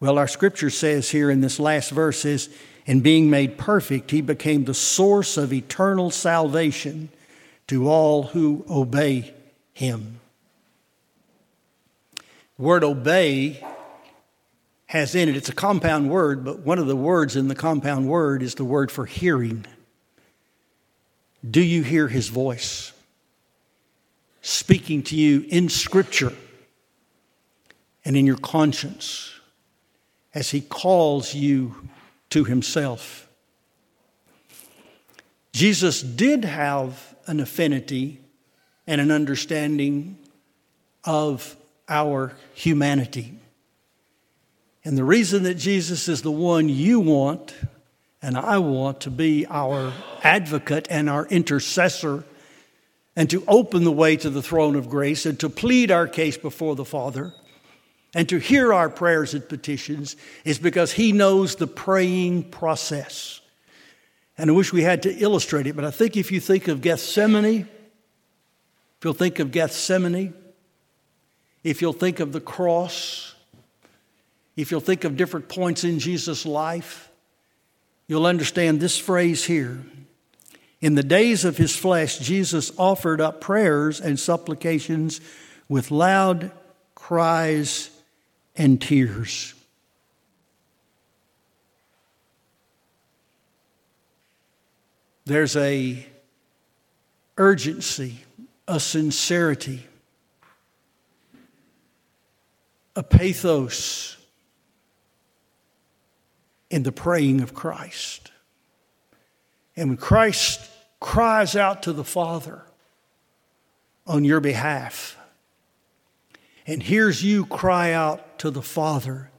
Well, 0.00 0.18
our 0.18 0.26
scripture 0.26 0.70
says 0.70 1.10
here 1.10 1.30
in 1.30 1.42
this 1.42 1.60
last 1.60 1.92
verse 1.92 2.24
is, 2.24 2.48
in 2.86 3.02
being 3.02 3.30
made 3.30 3.56
perfect, 3.56 4.10
he 4.10 4.20
became 4.20 4.64
the 4.64 4.74
source 4.74 5.36
of 5.36 5.52
eternal 5.52 6.10
salvation 6.10 7.10
to 7.68 7.88
all 7.88 8.24
who 8.24 8.64
obey 8.68 9.32
him. 9.72 10.20
The 12.56 12.62
word 12.62 12.84
obey 12.84 13.64
has 14.86 15.14
in 15.14 15.28
it, 15.28 15.36
it's 15.36 15.48
a 15.48 15.54
compound 15.54 16.10
word, 16.10 16.44
but 16.44 16.60
one 16.60 16.78
of 16.78 16.86
the 16.86 16.96
words 16.96 17.36
in 17.36 17.48
the 17.48 17.54
compound 17.54 18.08
word 18.08 18.42
is 18.42 18.56
the 18.56 18.64
word 18.64 18.90
for 18.90 19.06
hearing. 19.06 19.66
Do 21.48 21.60
you 21.60 21.82
hear 21.82 22.08
his 22.08 22.28
voice? 22.28 22.92
speaking 24.48 25.02
to 25.02 25.14
you 25.14 25.44
in 25.48 25.68
Scripture 25.68 26.32
and 28.04 28.16
in 28.16 28.26
your 28.26 28.38
conscience 28.38 29.32
as 30.34 30.50
He 30.50 30.60
calls 30.60 31.34
you 31.34 31.74
to 32.30 32.44
Himself. 32.44 33.28
Jesus 35.52 36.02
did 36.02 36.44
have 36.44 37.07
an 37.28 37.40
affinity 37.40 38.20
and 38.86 39.00
an 39.00 39.10
understanding 39.10 40.18
of 41.04 41.56
our 41.88 42.32
humanity. 42.54 43.38
And 44.84 44.96
the 44.96 45.04
reason 45.04 45.42
that 45.42 45.54
Jesus 45.54 46.08
is 46.08 46.22
the 46.22 46.30
one 46.30 46.68
you 46.68 47.00
want 47.00 47.54
and 48.20 48.36
I 48.36 48.58
want 48.58 49.02
to 49.02 49.10
be 49.10 49.46
our 49.46 49.92
advocate 50.22 50.88
and 50.90 51.08
our 51.08 51.26
intercessor 51.26 52.24
and 53.14 53.30
to 53.30 53.44
open 53.46 53.84
the 53.84 53.92
way 53.92 54.16
to 54.16 54.30
the 54.30 54.42
throne 54.42 54.76
of 54.76 54.88
grace 54.88 55.26
and 55.26 55.38
to 55.40 55.48
plead 55.48 55.90
our 55.90 56.06
case 56.06 56.36
before 56.36 56.74
the 56.74 56.84
Father 56.84 57.32
and 58.14 58.28
to 58.28 58.38
hear 58.38 58.72
our 58.72 58.88
prayers 58.88 59.34
and 59.34 59.48
petitions 59.48 60.16
is 60.44 60.58
because 60.58 60.92
He 60.92 61.12
knows 61.12 61.56
the 61.56 61.66
praying 61.66 62.44
process. 62.44 63.40
And 64.38 64.50
I 64.50 64.52
wish 64.54 64.72
we 64.72 64.82
had 64.82 65.02
to 65.02 65.14
illustrate 65.14 65.66
it, 65.66 65.76
but 65.76 65.84
I 65.84 65.90
think 65.90 66.16
if 66.16 66.32
you 66.32 66.40
think 66.40 66.68
of 66.68 66.80
Gethsemane, 66.80 67.68
if 68.96 69.04
you'll 69.04 69.12
think 69.12 69.40
of 69.40 69.50
Gethsemane, 69.50 70.32
if 71.64 71.82
you'll 71.82 71.92
think 71.92 72.20
of 72.20 72.32
the 72.32 72.40
cross, 72.40 73.34
if 74.56 74.70
you'll 74.70 74.80
think 74.80 75.04
of 75.04 75.16
different 75.16 75.48
points 75.48 75.84
in 75.84 75.98
Jesus' 75.98 76.46
life, 76.46 77.10
you'll 78.06 78.26
understand 78.26 78.80
this 78.80 78.96
phrase 78.96 79.44
here 79.44 79.82
in 80.80 80.94
the 80.94 81.02
days 81.02 81.44
of 81.44 81.56
his 81.56 81.74
flesh, 81.74 82.18
Jesus 82.18 82.70
offered 82.78 83.20
up 83.20 83.40
prayers 83.40 84.00
and 84.00 84.18
supplications 84.18 85.20
with 85.68 85.90
loud 85.90 86.52
cries 86.94 87.90
and 88.56 88.80
tears. 88.80 89.54
There's 95.28 95.56
a 95.56 96.06
urgency, 97.36 98.20
a 98.66 98.80
sincerity, 98.80 99.86
a 102.96 103.02
pathos 103.02 104.16
in 106.70 106.82
the 106.82 106.92
praying 106.92 107.42
of 107.42 107.52
Christ. 107.52 108.32
And 109.76 109.90
when 109.90 109.96
Christ 109.98 110.62
cries 110.98 111.54
out 111.54 111.82
to 111.82 111.92
the 111.92 112.04
Father 112.04 112.62
on 114.06 114.24
your 114.24 114.40
behalf 114.40 115.18
and 116.66 116.82
hears 116.82 117.22
you 117.22 117.44
cry 117.44 117.92
out 117.92 118.38
to 118.38 118.50
the 118.50 118.62
Father, 118.62 119.30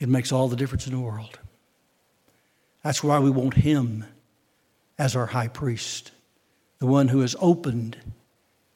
it 0.00 0.08
makes 0.08 0.32
all 0.32 0.48
the 0.48 0.56
difference 0.56 0.88
in 0.88 0.92
the 0.92 0.98
world. 0.98 1.38
That's 2.84 3.02
why 3.02 3.18
we 3.18 3.30
want 3.30 3.54
Him 3.54 4.04
as 4.96 5.16
our 5.16 5.26
high 5.26 5.48
priest, 5.48 6.12
the 6.78 6.86
one 6.86 7.08
who 7.08 7.20
has 7.20 7.34
opened 7.40 7.96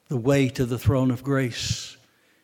the 0.09 0.17
way 0.17 0.49
to 0.49 0.65
the 0.65 0.77
throne 0.77 1.11
of 1.11 1.23
grace. 1.23 1.95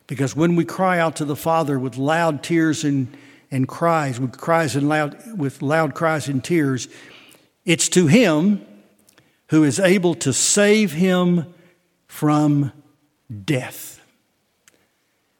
Because 0.07 0.33
when 0.33 0.55
we 0.55 0.63
cry 0.63 0.99
out 0.99 1.17
to 1.17 1.25
the 1.25 1.35
Father 1.35 1.77
with 1.77 1.97
loud 1.97 2.41
tears 2.41 2.85
and 2.85 3.13
and 3.51 3.67
cries 3.67 4.19
with 4.19 4.37
cries 4.37 4.75
and 4.75 4.89
loud 4.89 5.37
with 5.37 5.61
loud 5.61 5.93
cries 5.93 6.27
and 6.27 6.43
tears. 6.43 6.87
It's 7.63 7.89
to 7.89 8.07
him 8.07 8.65
who 9.47 9.63
is 9.63 9.79
able 9.79 10.15
to 10.15 10.33
save 10.33 10.91
him 10.91 11.53
from 12.07 12.71
death. 13.45 14.01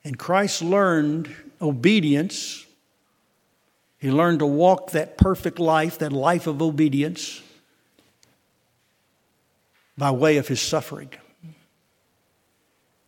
And 0.03 0.17
Christ 0.17 0.61
learned 0.61 1.33
obedience. 1.61 2.64
He 4.05 4.11
learned 4.11 4.37
to 4.37 4.45
walk 4.45 4.91
that 4.91 5.17
perfect 5.17 5.57
life, 5.57 5.97
that 5.97 6.13
life 6.13 6.45
of 6.45 6.61
obedience, 6.61 7.41
by 9.97 10.11
way 10.11 10.37
of 10.37 10.47
his 10.47 10.61
suffering. 10.61 11.09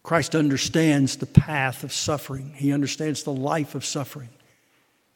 Christ 0.01 0.35
understands 0.35 1.17
the 1.17 1.27
path 1.27 1.83
of 1.83 1.93
suffering. 1.93 2.51
He 2.55 2.73
understands 2.73 3.21
the 3.21 3.31
life 3.31 3.75
of 3.75 3.85
suffering. 3.85 4.29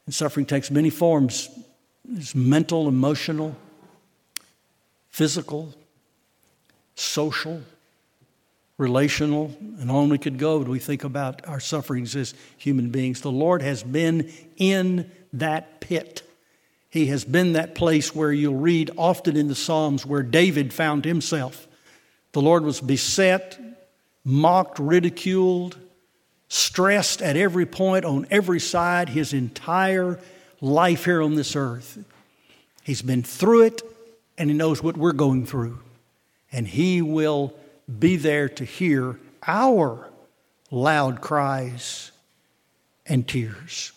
And 0.06 0.14
suffering 0.14 0.46
takes 0.46 0.70
many 0.70 0.92
forms. 0.92 1.50
It's 2.14 2.36
mental, 2.36 2.88
emotional, 2.88 3.56
physical, 5.10 5.74
social, 6.94 7.64
relational, 8.82 9.56
and 9.80 9.92
on 9.92 10.10
we 10.10 10.18
could 10.18 10.40
go 10.40 10.58
when 10.58 10.70
we 10.70 10.80
think 10.80 11.04
about 11.04 11.48
our 11.48 11.60
sufferings 11.60 12.16
as 12.16 12.34
human 12.58 12.90
beings. 12.90 13.22
The 13.22 13.32
Lord 13.32 13.62
has 13.62 13.84
been 13.84 14.32
in 14.58 15.10
that 15.34 15.80
pit. 15.80 16.24
He 16.90 17.06
has 17.06 17.24
been 17.24 17.54
that 17.54 17.76
place 17.76 18.14
where 18.14 18.34
you'll 18.34 18.56
read 18.56 18.90
often 18.98 19.38
in 19.38 19.48
the 19.48 19.56
Psalms 19.56 20.06
where 20.06 20.24
David 20.24 20.74
found 20.74 21.06
himself. 21.06 21.68
The 22.34 22.42
Lord 22.42 22.64
was 22.64 22.82
beset, 22.82 23.58
mocked, 24.26 24.80
ridiculed, 24.80 25.78
stressed 26.50 27.22
at 27.22 27.38
every 27.38 27.68
point, 27.68 28.04
on 28.04 28.26
every 28.32 28.60
side, 28.60 29.10
his 29.10 29.32
entire 29.32 30.20
life 30.60 31.06
here 31.06 31.22
on 31.22 31.36
this 31.36 31.56
earth. 31.56 32.04
He's 32.84 33.04
been 33.04 33.24
through 33.24 33.64
it, 33.64 33.82
and 34.40 34.50
he 34.50 34.56
knows 34.56 34.82
what 34.82 34.98
we're 34.98 35.14
going 35.14 35.46
through. 35.46 35.80
And 36.52 36.68
he 36.68 37.02
will 37.02 37.54
be 38.00 38.16
there 38.16 38.50
to 38.50 38.64
hear 38.64 39.20
our 39.46 40.10
loud 40.70 41.22
cries 41.22 42.12
and 43.06 43.28
tears. 43.28 43.92